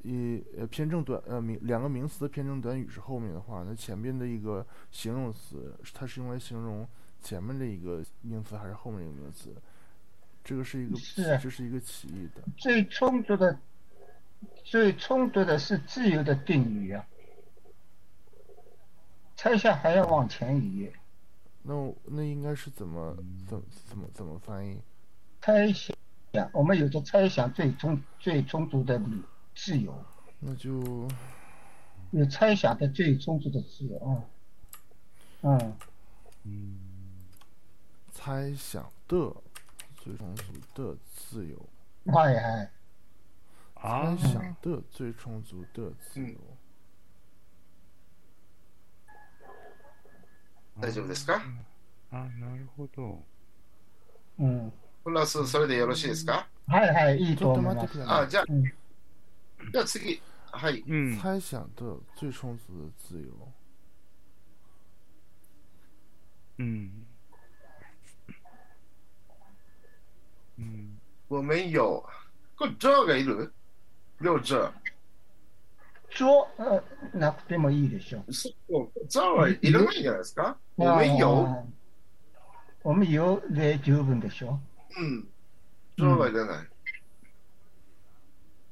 [0.03, 6.85] 一呃偏正短呃名两个名词的偏正短语是后面的话，那前面的一个形容词它是用来形容
[7.21, 9.55] 前面的一个名词还是后面的一个名词？
[10.45, 12.43] 这个是一个是这是一个歧义的。
[12.55, 13.59] 最充足的、
[14.63, 17.05] 最充足的是自由的定义啊。
[19.35, 20.89] 猜想还要往前移，
[21.63, 24.79] 那我那应该是怎么怎怎么怎么翻译？
[25.41, 25.95] 猜想，
[26.53, 29.23] 我们有着猜想最充最充足的理
[29.55, 29.93] 自由，
[30.39, 31.07] 那就
[32.11, 34.23] 有猜想的最充足的自由啊。
[35.41, 35.73] 嗯，
[36.43, 36.79] 嗯。
[38.11, 39.35] 猜想的
[40.05, 40.43] 最充足
[40.75, 41.57] 的自由，
[42.05, 42.71] はいはい。
[43.73, 46.37] あ猜想的最充足的自由。
[50.79, 51.41] 大丈夫ですか？
[52.11, 52.17] あ。
[52.17, 53.23] あ、なるほど。
[54.37, 54.71] うん。
[55.03, 56.45] プラス、それでよろしいですか？
[56.67, 57.75] はいはい、いいちょっとと思います。
[57.75, 58.29] あ、待ってください。
[58.29, 58.63] じゃあ、うん
[59.71, 60.21] じゃあ次。
[60.51, 60.83] はい。
[60.87, 61.17] うん。
[61.19, 63.33] 猜想的最充足的自由。
[66.59, 67.07] うん。
[70.59, 71.01] うん。
[71.29, 72.03] 我们有。
[72.57, 73.51] これ、这がいる？
[74.19, 74.71] 六这。
[76.09, 76.81] 说、呃
[77.13, 78.33] なくてもいいでしょう。
[78.33, 78.89] そう。
[79.09, 80.55] 这はいらないんじゃないですか？
[80.77, 81.27] 我们有。
[81.27, 81.65] あー
[82.83, 84.59] 我们有で十分でしょ
[84.97, 85.27] うん。
[85.97, 86.67] 这はいらない。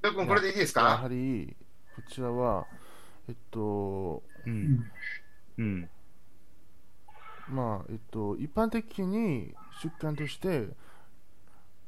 [0.03, 1.55] りょうくん、これでいいですやかはり
[1.95, 2.67] こちらは
[3.27, 4.49] えっとう。
[4.49, 4.51] う。
[4.51, 4.91] うん
[5.57, 5.89] うん。
[7.49, 10.69] まあえっと一般的に出刊として、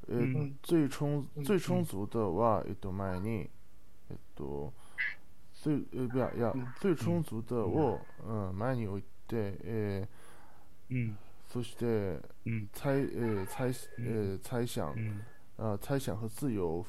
[0.10, 3.50] えうん最充うん最充足的はえっと前に
[4.10, 4.74] えっと
[5.54, 9.08] 最えいやいやうん最充足的を、うん、前に置いて、
[9.64, 10.08] え
[10.92, 10.98] うん。
[10.98, 11.14] ー
[11.48, 12.70] そしてうん。
[12.74, 15.26] 猜えー猜えー猜想うん。
[15.58, 16.86] 呃，猜想和自由，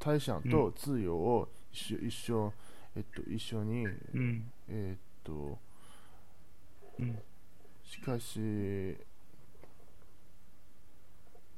[0.00, 2.52] 猜想と自由を一緒、一緒、
[2.96, 4.50] えっと、一緒に、うん。
[4.68, 5.58] えっと、
[6.98, 7.22] うん。
[7.84, 8.40] しかし、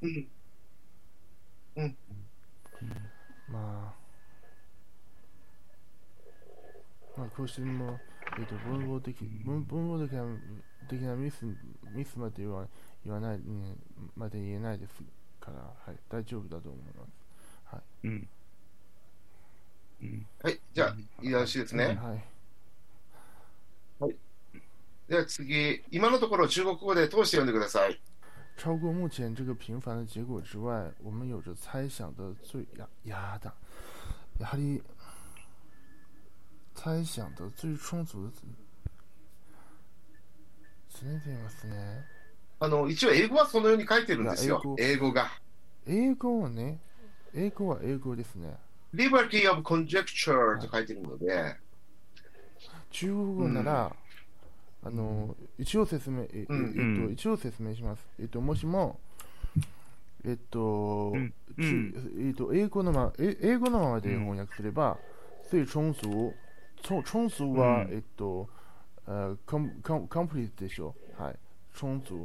[0.01, 0.27] うん。
[1.75, 1.89] ま
[3.55, 3.57] あ、
[7.17, 7.99] まあ、こうしても、
[8.39, 10.23] えっと、文法的、文文法的な
[10.87, 11.45] 的なミス、
[11.93, 12.65] ミスまで言わ
[13.03, 13.43] 言わない、ね、
[14.15, 14.93] まで言えないです
[15.39, 17.25] から、はい、大丈夫だと思います。
[18.03, 18.27] うん。
[20.01, 20.25] うん。
[20.41, 20.59] はい。
[20.73, 21.97] じゃあ、よろしいですね。
[22.01, 22.23] はい。
[25.07, 27.99] では次、今のところ中国語で通して読んでください。
[28.57, 33.53] 超过目前这个平凡的结果之外，我们有着猜想的最ややだ。
[34.39, 34.81] やはり
[36.73, 38.41] 猜想的最充足的
[40.89, 42.05] ずれていますね。
[42.59, 44.61] あの、一応英語はそのように書いてるんですよ。
[44.79, 45.29] 英語が。
[45.85, 46.79] 英語はね、
[47.33, 48.57] 英語は英語ですね。
[48.93, 51.57] Liberty of conjecture と書いてるので、
[52.91, 53.95] 中国語なら、
[54.85, 57.09] あの一応説明、ええっと、うん。
[57.11, 58.07] 一応説明します。
[58.19, 58.99] えっと、もしも、
[60.23, 61.13] えっと、
[61.57, 64.97] えっと、英語のまえ英語のままで翻訳すれば、
[65.49, 66.07] 最充足、
[66.83, 67.93] 充充足は、うん。
[67.93, 68.47] えっと、
[69.07, 70.93] 呃，com com complete でしょ。
[71.17, 71.35] はい。
[71.73, 72.21] 充足。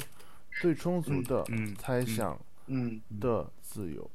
[0.60, 1.74] 最充足的うん。
[1.76, 2.36] 猜想
[2.68, 3.02] うん。
[3.18, 4.10] 的自由。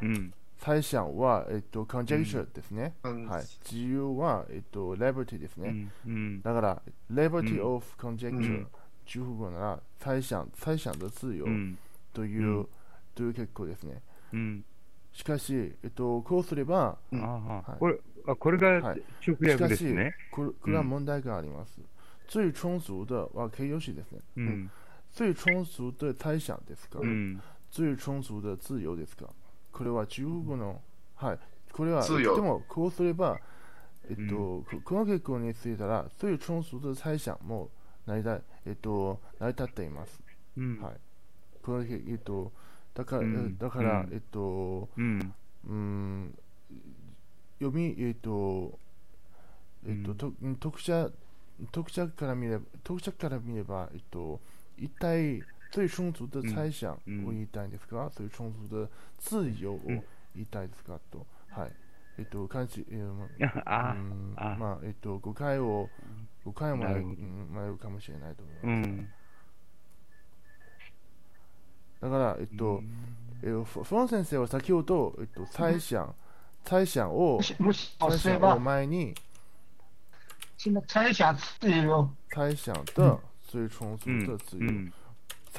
[0.00, 0.32] う
[0.70, 0.74] ん。
[0.74, 2.94] 猜想は、えっと、conjecture ですね。
[3.04, 3.44] うんはい。
[3.70, 5.68] 自由は、えっと、liberty ですね。
[6.06, 6.12] うん。
[6.12, 6.42] うん。
[6.42, 8.66] だから、liberty うん of conjecture、うん
[9.04, 11.78] 中国語なら、猜想、猜想的自由うん。
[12.12, 12.68] という、うん
[13.14, 14.00] という結構ですね。
[14.32, 14.64] うん。
[15.12, 21.80] しかし、えっと、こうすれば、うんああはいこれ、あ、これがはい直しかし訳ですね。、これこれは問題があります。
[22.28, 24.20] 最充足的は形容詞ですね。
[24.36, 24.70] うん。
[25.10, 27.42] 最充足的猜想ですか、うん。
[27.70, 29.26] 最充足的自由ですか？
[29.82, 30.80] これは中国語の、
[31.16, 31.38] はい。
[31.72, 33.40] これは、でも、こうすれば、
[34.08, 37.68] えっと、うここの結構についたら、最充足的猜想も
[38.06, 40.20] 成り立、えっと、成り立っています。
[40.56, 40.80] うん。
[40.80, 40.94] はい。
[41.62, 42.52] このけ、えっと、
[42.94, 45.34] だから、うんだから、うんえっと、うん。
[45.66, 46.38] うん、
[47.58, 48.78] 読み、えっと、
[49.84, 51.10] えっと、うんと読者、
[51.74, 54.40] 読者から見れば、読者から見れば、えっと、
[54.78, 58.88] 一体最充足的猜想をうん言いたいんですか、最充足的
[59.50, 59.78] 自由を
[60.34, 61.26] 言いたいですか、と。
[61.50, 61.72] はい。
[62.18, 63.26] えっと、関心、えーま
[63.64, 65.88] あうんあまあ、えっと、誤解を、
[66.44, 68.66] 誤解を招なるほどくうん迷うかもしれないと思います。
[68.90, 69.12] うん。
[72.02, 72.82] だから、えっと、
[73.42, 76.14] えーフフォン先生は先ほど、えっと、猜想、
[76.64, 79.14] 猜想をも、しもし猜想をすれば、前に、
[80.58, 84.92] 现在猜想自由，猜想的最充足うん的自由。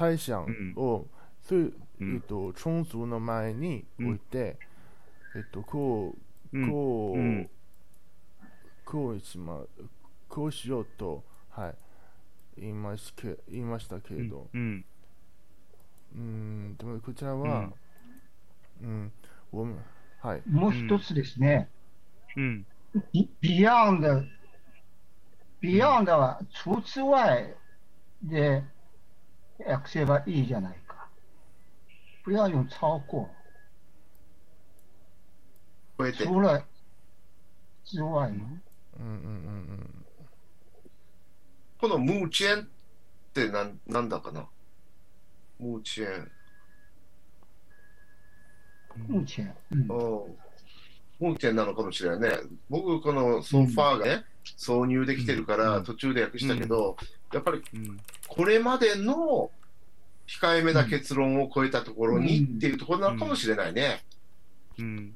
[0.02, 0.14] うん。
[0.14, 1.08] 猜想を
[1.42, 2.16] 最、うん。
[2.16, 4.58] えっと、充足の前に置いて、
[5.36, 6.16] えっと、こ
[6.54, 6.70] う、うん。
[6.70, 7.50] こう、うん。
[8.86, 9.62] こうしま、
[10.30, 14.86] こうしようと、はい、言いましけ言いましたけれど、うん。
[16.16, 17.72] うん、でもこちらは、
[18.82, 19.12] うん、
[19.52, 19.78] 我们
[20.22, 21.70] はい、もう一つですね、
[22.38, 22.66] うん。
[23.12, 24.28] ビ Beyond
[25.62, 27.56] Beyond は除此外
[28.24, 28.64] で
[29.68, 31.08] 訳せばいいじゃないか。
[32.24, 33.30] 不要用超过。
[35.98, 36.66] 除了
[37.86, 38.60] 之外の？
[39.00, 39.18] うんうんう
[39.74, 40.06] ん
[41.80, 42.68] このムーチェンっ
[43.34, 44.48] てなんなんだかな？
[45.60, 46.32] ムーチェン。
[49.08, 49.88] 目前、うんうん
[51.20, 52.38] ムーチェンなのかもしれないね。
[52.70, 54.26] 僕、このソファーがね、
[54.58, 56.98] 挿入できてるからうん途中で訳したけど、
[57.34, 58.00] やっぱりうん。
[58.28, 59.52] これまでの
[60.28, 64.04] 控えめな結論を超えたところにうんっていうところなのかもしれないね。
[64.80, 65.14] うん。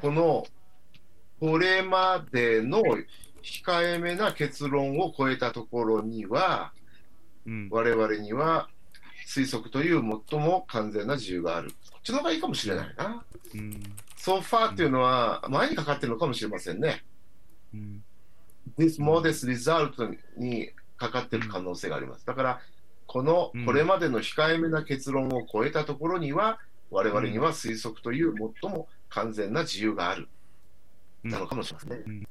[0.00, 0.46] この、
[1.40, 2.82] これまでの
[3.42, 6.72] 控えめな結論を超えたところには、
[7.46, 7.68] うん。
[7.70, 8.68] 我々には
[9.26, 11.70] 推測という最も完全な自由がある。
[11.90, 13.24] こっちの方がいいかもしれないな。
[13.54, 13.82] うん。
[14.16, 17.04] ソファーっていうのは前にかかってるのかもしれませんね。
[17.74, 18.02] うん。
[18.78, 22.26] This modest result にかかってる可能性があります。
[22.26, 22.60] だから、
[23.06, 26.58] このうんこれまでの控えめな結論を超えたところには、
[26.90, 30.28] 我々には推測という最も完全な自由がある。
[31.22, 32.26] なのかもしれませんね。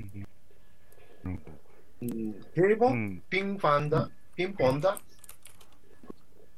[1.25, 1.39] うん。
[2.01, 3.23] うん、平凡、うん。
[3.29, 4.97] ピンファンだ、ピンポンだ。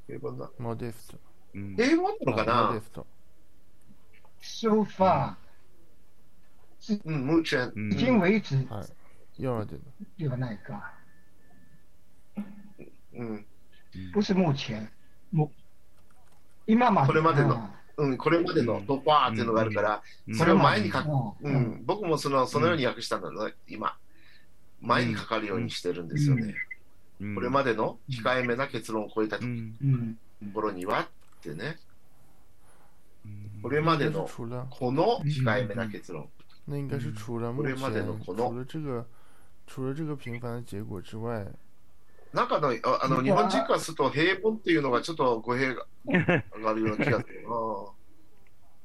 [0.07, 0.49] 平凡だ？
[0.57, 0.65] うん。
[0.65, 1.17] モデスト。
[1.53, 1.75] うん。
[1.75, 2.67] 平凡なのかな？
[2.69, 3.05] モデスト。
[4.41, 5.35] so far、
[7.05, 7.73] うん、ムーチェン。
[7.75, 8.87] うん至今為止はい。
[9.37, 9.79] 今までの？
[10.17, 10.93] ではないか。
[13.13, 13.45] うん、
[14.13, 14.91] 不是目前、
[15.31, 15.51] も
[16.67, 17.07] 今まで。
[17.07, 20.03] これまでのうん、これまでのドファーっていうのがあるから、
[20.37, 21.07] それを前に書く。
[21.07, 23.97] ううんん、僕もそのそのように訳したんだね、今。
[24.81, 26.53] 前にかかるようにしてるんですよね。
[27.19, 27.35] うん。
[27.35, 29.75] これまでの控えめな結論を超えたとうん。
[29.81, 30.17] うん
[30.53, 31.07] ころにはっ
[31.41, 31.79] てね、
[33.25, 34.45] うんこれまでのこ
[34.91, 36.29] の控えめな結論。
[36.67, 38.65] これまでのこの
[39.67, 41.45] 除了这个平凡的结果之外，
[42.33, 45.85] なんかのああの日本人からすると平凡っていうのがちょっと語弊が
[46.55, 47.49] 上がるような気がするな。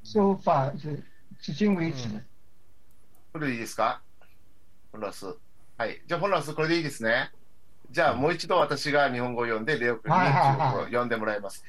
[0.05, 1.03] so far 是
[1.41, 2.21] 至今為止。
[3.33, 4.01] これでいいですか？
[4.93, 5.27] ホラス。
[5.79, 6.03] はい。
[6.07, 7.31] じゃあ、ホラス、これでいいですね。
[7.91, 11.65] じゃあ、もう一度私が日本語を読んで、レオ君に中国語を読んでもらいます。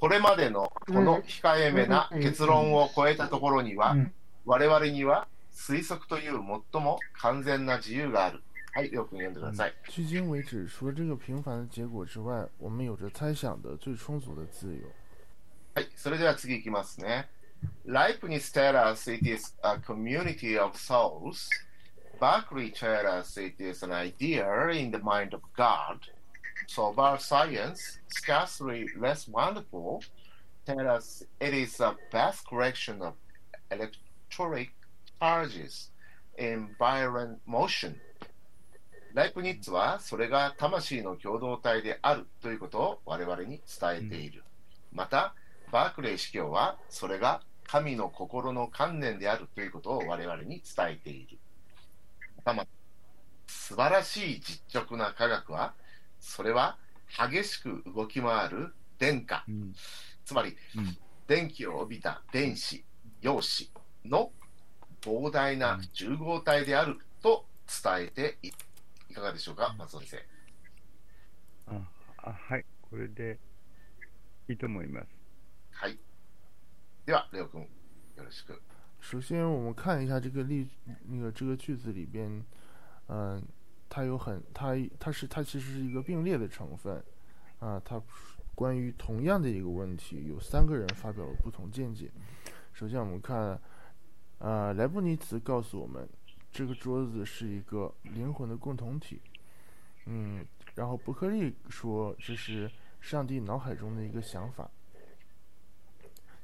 [0.00, 4.12] これまでのこの控えめな結論を超えたところにはう、ん
[4.46, 6.40] 我々には推測という
[6.72, 8.42] 最も完全な自由がある。
[8.73, 9.73] はい、レオ君読んでください。
[9.89, 14.83] 距今为止，除了这个平凡的结果之外，我们有着猜想的最充足的自由。
[15.75, 17.27] はい、それでは次いきますね。
[17.85, 21.49] Leibniz tell us it is a community of souls.
[22.19, 25.99] Berkeley tell us it is an idea in the mind of God.
[26.67, 30.03] So about science, scarcely less wonderful,
[30.65, 33.15] tell us it is a vast collection of
[33.71, 34.69] electric
[35.19, 35.89] charges
[36.37, 37.99] environment motion
[39.14, 44.42] ライプニッツはそれが魂の共同体であるということを我々に伝えている。
[44.92, 45.34] また、
[45.70, 51.38] バークレー司教はそれが神の心の観念であるということを我々に伝えている。
[52.44, 52.66] また
[53.46, 55.74] 素晴らしい実直な科学は、
[56.18, 56.76] それは
[57.30, 59.74] 激しく動き回る電荷、うん。
[60.24, 60.96] つまり、うん。
[61.28, 62.84] 電気を帯びた電子、
[63.22, 63.70] 陽子
[64.04, 64.32] の
[65.00, 67.46] 膨大な重合体であると
[67.82, 68.50] 伝えてい
[69.13, 70.09] いかがでしょうか、松尾先
[71.67, 71.75] 生。
[71.75, 71.81] あ
[72.17, 73.39] あはい、これで
[74.47, 75.07] いいと思います。
[75.71, 75.97] はい。
[77.05, 77.67] では、レオ君、よ
[78.23, 78.61] ろしく。
[78.99, 80.67] 首先，我们看一下这个例，
[81.07, 82.43] 那个这个句子里边，
[83.07, 83.41] 嗯、
[83.87, 87.03] 它有很，它它是它其实是一个并列的成分，
[87.59, 88.01] 啊、它
[88.53, 92.11] 关于同样的一个问题，有三个人发表了不同见解。
[92.73, 93.59] 首先，我们看，
[94.39, 96.07] 呃，莱布尼茨告诉我们，
[96.54, 99.20] 这个桌子是一个灵魂的共同体，
[100.06, 100.46] 嗯，
[100.76, 104.70] 然后伯克利说这是上帝脑海中的一个想法。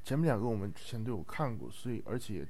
[0.03, 2.45] 前面两个我们之前都有看过，所以而且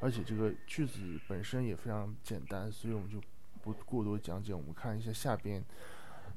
[0.00, 3.20] 而且这个句子本身也非常简单，所以我们就
[3.60, 4.54] 不过多讲解。
[4.54, 5.62] 我们看一下下边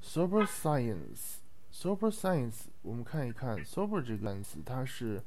[0.03, 5.23] ，sober science，sober science，我们看一看 sober 这个单词，它是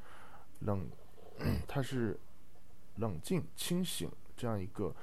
[0.61, 0.87] 冷，
[1.67, 2.21] 它是
[2.97, 4.95] 冷静、清醒这样一个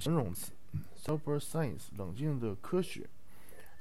[0.00, 0.52] 形容词。
[0.96, 3.08] sober science，冷静的科学。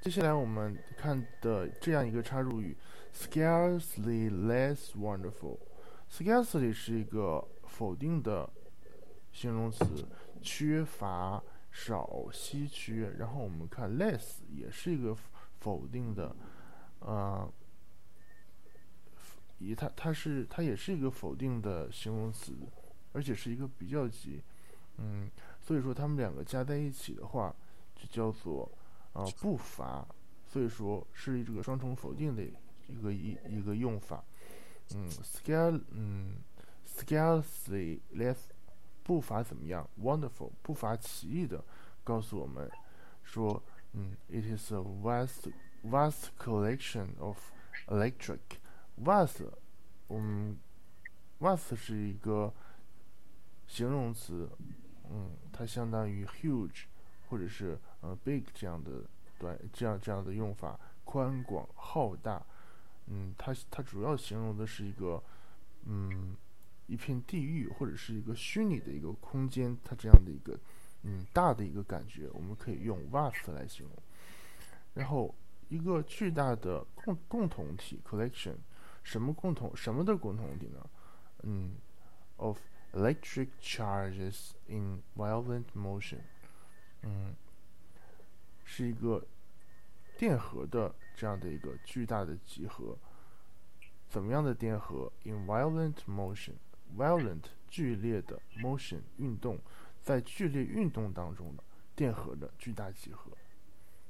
[0.01, 2.75] 接下来我们看的这样一个插入语
[3.13, 5.57] ，scarcely less wonderful。
[6.11, 8.49] scarcely 是一个否定的
[9.31, 10.05] 形容词，
[10.41, 11.41] 缺乏、
[11.71, 13.09] 少、稀缺。
[13.17, 15.15] 然后我们看 less 也是一个
[15.61, 16.35] 否定的，
[16.99, 17.49] 呃，
[19.59, 22.53] 以它它是它也是一个否定的形容词，
[23.13, 24.43] 而且是一个比较级。
[24.97, 25.27] 嗯，
[25.65, 27.55] 所以说它们两个加在一起的话，
[27.95, 28.69] 就叫做
[29.13, 30.05] 呃不乏，
[30.45, 32.43] 所以说是这个双重否定的
[32.87, 34.21] 一个一一个用法。
[34.93, 36.35] 嗯，scale，嗯
[36.85, 38.37] ，scarcely less，
[39.03, 41.63] 不乏怎么样？wonderful，不乏奇异的，
[42.03, 42.69] 告诉我们
[43.23, 45.53] 说，嗯，it is a vast
[45.85, 47.37] vast collection of
[47.87, 48.39] electric
[49.01, 49.49] vast，
[50.09, 50.57] 嗯
[51.39, 52.53] ，vast 是一个
[53.67, 54.49] 形容词，
[55.09, 56.85] 嗯，它相当于 huge
[57.29, 59.03] 或者是呃 big 这样的
[59.37, 62.43] 短这样这样的用法，宽广浩大。
[63.07, 65.21] 嗯，它它主要形容的是一个，
[65.85, 66.35] 嗯，
[66.87, 70.57] 一片地域或者是一个虚拟的一个空间，它这样的一个，
[71.03, 73.95] 嗯，大的一个感觉，我们可以用 vast 来形容。
[74.93, 75.35] 然后
[75.67, 78.55] 一个巨大的共共同体 collection，
[79.03, 80.89] 什么共同什么的共同体呢？
[81.41, 81.75] 嗯
[82.37, 82.57] ，of
[82.93, 86.21] electric charges in violent motion，
[87.01, 87.35] 嗯，
[88.63, 89.25] 是一个
[90.17, 92.97] 电荷的这样的一个巨大的集合。
[94.07, 99.59] 怎么样的电荷？In violent motion，violent 剧烈的 motion 运动，
[100.03, 101.63] 在剧烈运动当中的
[101.95, 103.31] 电荷的巨大集合。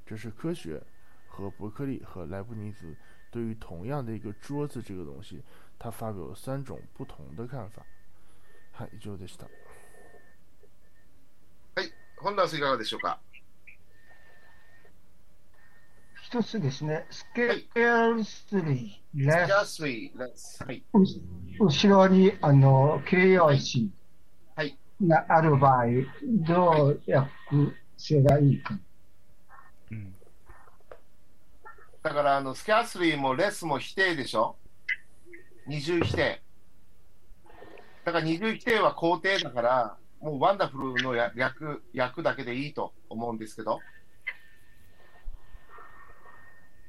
[0.04, 0.82] 这是科学
[1.26, 2.94] 和伯克利和莱布尼兹
[3.30, 5.42] 对于同样的一个桌子这个东西，
[5.78, 7.82] 他发表了三种不同的看法。
[8.74, 9.46] はい、以上でした。
[11.76, 13.20] はい、本田さんいかがでしょうか？
[16.22, 20.84] 一つですね、スケールスリー、レ let's はい。
[21.60, 23.92] 後ろにあの形容詞
[24.56, 25.84] はいがある場合、
[26.22, 27.30] どう訳
[27.96, 28.76] せばいいか。
[29.92, 30.14] うん。
[32.02, 34.56] だから、あの、スキャースリーもレスも否定でしょ？
[35.68, 36.42] 二重否定。
[38.04, 43.80] だから二重否定は肯定だから、もうワンダフルのや略略だけでいいと思うんですけど、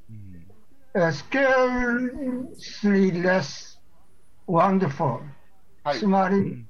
[0.10, 0.46] うん。
[0.96, 1.86] えースケー
[2.50, 3.82] ルスリー、レス、
[4.48, 5.10] ワンダフル。
[5.84, 6.08] はいつ。
[6.08, 6.68] まり、うん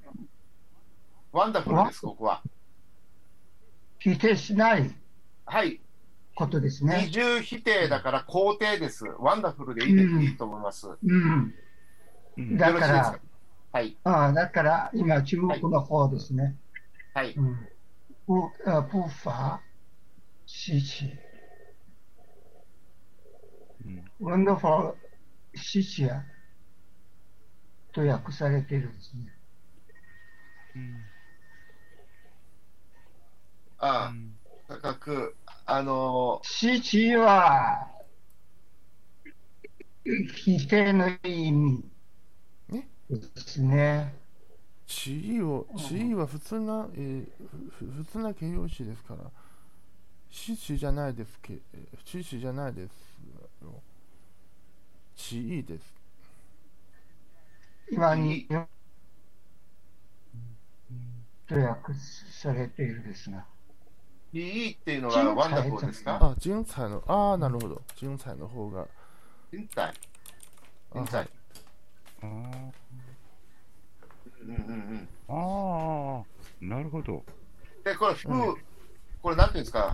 [1.31, 2.41] ワンダフルです、ここは。
[3.99, 4.89] 否定しない
[5.45, 5.81] はい。
[6.33, 7.09] ことです二ね。
[7.11, 9.03] 重否定だから肯定です。
[9.19, 10.85] ワンダフルでいい,、うんいいと思います。
[10.87, 11.53] ようん。
[12.37, 13.11] うんだかろしいですか？
[13.11, 13.19] ら、
[13.75, 13.97] はい。
[14.05, 16.55] ああだから今、中国の方ですね。
[17.13, 17.35] はい。
[17.37, 17.67] 嗯，
[18.25, 19.59] 不呃不乏
[20.45, 21.19] 稀奇
[23.83, 24.95] うん，wonderful
[25.53, 26.23] 稀奇や
[27.91, 29.33] と訳されているんですね。
[30.75, 31.03] うん
[33.77, 34.13] あ
[34.69, 37.91] あ、高く、あの稀奇は
[40.45, 41.94] 否定の意味ね
[43.09, 44.15] ですね。
[44.87, 47.27] 地位を地位は普通な、えー
[47.71, 49.31] ふ普通な形容詞ですから。
[50.29, 51.59] 死地じゃないですけ
[52.03, 52.91] 死地じゃないです
[53.63, 53.81] よ
[55.15, 55.83] 地位です。
[57.89, 58.67] 今に予
[61.57, 63.45] 約されているですが、
[64.33, 66.19] いいっていうのはワンダフルですか？
[66.21, 67.81] あ精彩のああなるほど。
[67.95, 68.87] 精彩の方が。
[69.53, 69.93] 人体。
[70.93, 71.17] あ人体。
[71.17, 71.29] はい。
[72.23, 72.73] あうん
[74.47, 75.09] うんうん。
[75.27, 77.23] あ、ああ、なるほど。
[77.83, 78.55] で、これ、ふうん
[79.21, 79.93] これなんていうんですか？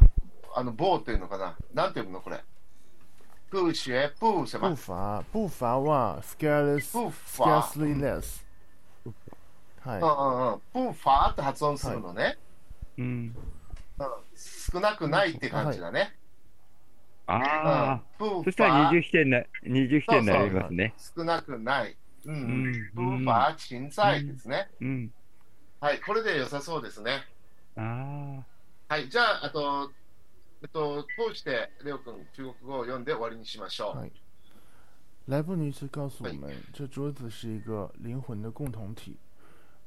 [0.56, 1.58] あの、棒っていうのかな？
[1.74, 2.44] なんていうのこれ？
[3.50, 4.72] プーシェ、プーセ步マ。
[4.72, 8.46] 伐步伐は scarcely プーファ scarcely less
[9.82, 10.60] はいうんうんうん。
[10.74, 12.38] プーファーって発音するのね。
[12.98, 13.06] うん。
[13.06, 13.36] うん
[14.36, 16.16] 少なくないって感じだね。
[17.28, 20.94] あうんあ、プーファーそしたら二十否定にな、二十否定になりますね。
[21.16, 21.96] 少なくない。
[22.25, 22.35] うん。
[22.35, 24.69] うんプーファー、小さいですね。
[24.81, 25.13] うん。
[25.81, 27.25] はい、これで良さそうですね。
[27.77, 28.45] あ
[28.89, 29.91] はい、じゃあ、あと、
[30.63, 33.99] えっと、通して、レオ君、中国語を読んで終わりにしましょう。
[33.99, 34.13] はい
[35.29, 39.19] 莱布尼茨告诉我们，这桌子是一个灵魂的共同体。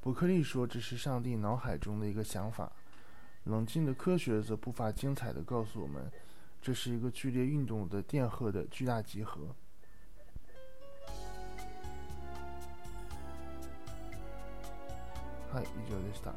[0.01, 2.69] 伯克利说这是上帝脑海中的一个想法。
[3.45, 6.11] 冷静的科学则不乏精彩地告诉我们，
[6.61, 9.55] 这是一个剧烈运动的电荷的巨大集合。
[15.54, 16.32] はい、以上でした。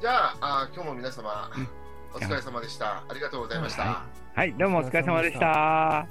[0.00, 1.50] じゃああ、今日も皆様、
[2.14, 3.04] お疲れ様でした。
[3.06, 3.90] ありがとうございました。
[3.90, 4.06] あ。
[4.34, 6.06] はい、どうもお疲れ様でした。